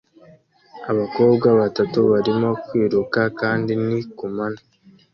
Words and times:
Abakobwa 0.91 1.47
batatu 1.59 1.99
barimo 2.11 2.49
kwiruka 2.65 3.21
kandi 3.39 3.71
ni 3.85 3.99
ku 4.17 4.25
manywa 4.35 4.63